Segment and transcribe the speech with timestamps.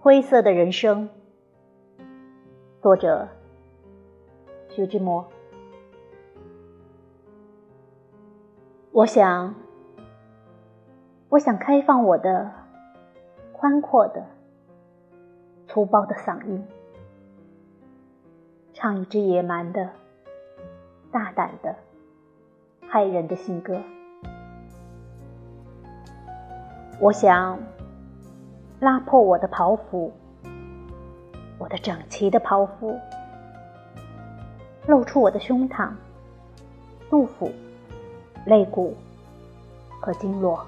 [0.00, 1.08] 灰色的人生，
[2.80, 3.28] 作者
[4.68, 5.26] 徐志摩。
[8.92, 9.56] 我想，
[11.28, 12.48] 我想开放我的
[13.52, 14.24] 宽阔的、
[15.66, 16.64] 粗暴的嗓音，
[18.72, 19.90] 唱一支野蛮的、
[21.10, 21.74] 大胆的、
[22.88, 23.82] 骇人的新歌。
[27.00, 27.58] 我想。
[28.80, 30.12] 拉破我的袍服，
[31.58, 32.96] 我的整齐的袍服，
[34.86, 35.90] 露出我的胸膛、
[37.10, 37.50] 肚腹、
[38.46, 38.96] 肋骨
[40.00, 40.64] 和经络。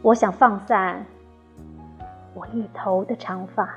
[0.00, 1.04] 我想放散
[2.32, 3.68] 我一头的长发，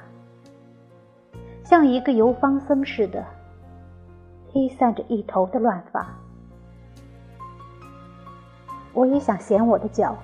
[1.66, 3.22] 像一个游方僧似的
[4.50, 6.08] 披散着一头的乱发。
[8.94, 10.16] 我也想显我的脚。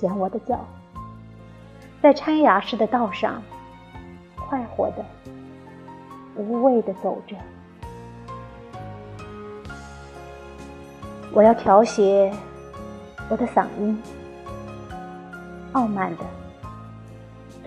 [0.00, 0.58] 剪我的脚，
[2.00, 3.42] 在拆牙似的道上，
[4.34, 5.04] 快活的、
[6.36, 7.36] 无畏的走着。
[11.34, 12.32] 我要调谐
[13.28, 14.02] 我的嗓音，
[15.72, 16.24] 傲慢的、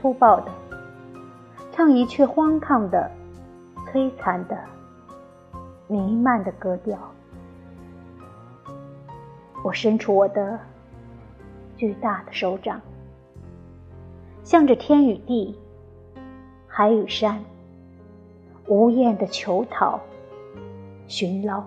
[0.01, 0.51] 粗暴的，
[1.71, 3.11] 唱一阙荒唐的、
[3.91, 4.57] 摧残的、
[5.87, 6.97] 弥漫的歌调。
[9.63, 10.59] 我伸出我的。
[11.77, 12.79] 巨大的手掌，
[14.43, 15.57] 向着天与地、
[16.67, 17.43] 海与山，
[18.67, 19.99] 无厌的求讨、
[21.07, 21.63] 寻捞。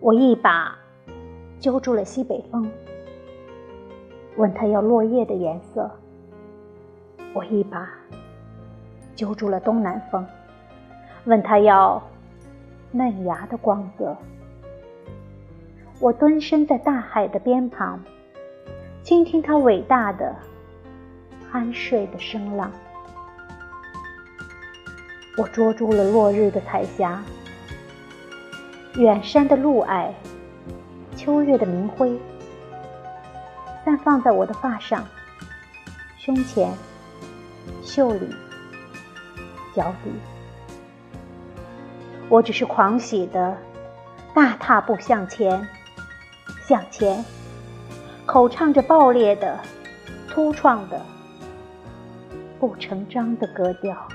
[0.00, 0.78] 我一把
[1.58, 2.70] 揪住了西北风，
[4.36, 5.90] 问他要落叶的颜色；
[7.34, 7.90] 我一把
[9.14, 10.26] 揪住了东南风，
[11.26, 12.02] 问他要
[12.92, 14.16] 嫩芽的光泽。
[16.00, 18.02] 我蹲身在大海的边旁。
[19.02, 20.34] 倾听它伟大的
[21.52, 22.70] 酣睡的声浪，
[25.36, 27.22] 我捉住了落日的彩霞，
[28.94, 30.12] 远山的露霭，
[31.16, 32.16] 秋月的明辉，
[33.84, 35.04] 散放在我的发上、
[36.16, 36.72] 胸前、
[37.82, 38.28] 袖里、
[39.74, 40.12] 脚底。
[42.28, 43.56] 我只是狂喜的
[44.32, 45.66] 大踏步向前，
[46.68, 47.24] 向前。
[48.32, 49.58] 口唱着爆裂的、
[50.28, 51.04] 粗创的、
[52.60, 54.06] 不成章的歌调。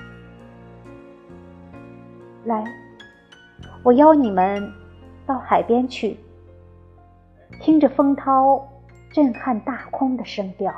[2.45, 2.63] 来，
[3.83, 4.71] 我邀你们
[5.25, 6.17] 到海边去，
[7.59, 8.65] 听着风涛
[9.11, 10.73] 震撼大空的声调。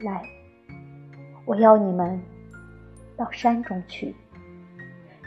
[0.00, 0.22] 来，
[1.44, 2.18] 我邀你们
[3.18, 4.16] 到山中去，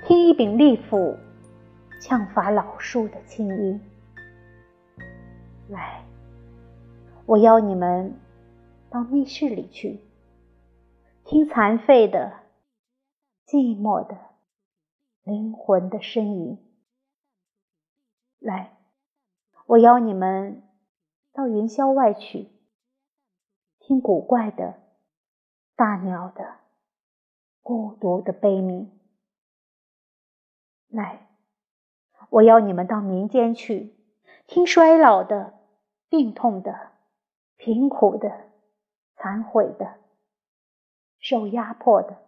[0.08, 1.16] 听一柄利斧
[2.02, 3.80] 枪伐老树的清音。
[5.70, 6.04] 来。
[7.26, 8.18] 我邀你们
[8.90, 10.00] 到密室里去，
[11.26, 12.32] 听残废的、
[13.46, 14.18] 寂寞的
[15.24, 16.58] 灵魂的呻吟。
[18.40, 18.78] 来，
[19.66, 20.64] 我邀你们
[21.34, 22.48] 到云霄外去，
[23.80, 24.76] 听古怪的
[25.76, 26.60] 大鸟的
[27.62, 28.90] 孤独的悲鸣。
[30.88, 31.28] 来，
[32.30, 33.94] 我邀你们到民间去，
[34.46, 35.57] 听衰老的、
[36.10, 36.92] 病痛的。
[37.60, 38.52] 贫苦的、
[39.16, 39.98] 残悔的、
[41.18, 42.24] 受压迫的、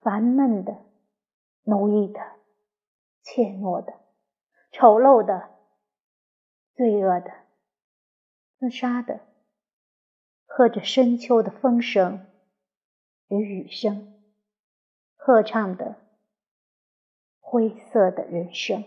[0.00, 0.78] 烦闷的、
[1.64, 2.20] 奴役的、
[3.22, 3.92] 怯懦的、
[4.70, 5.50] 丑陋的、
[6.76, 7.32] 罪恶的、
[8.56, 9.20] 自杀的，
[10.46, 12.24] 喝着深秋的风声
[13.26, 14.22] 与雨声，
[15.16, 15.96] 合唱的
[17.40, 18.84] 灰色的人生。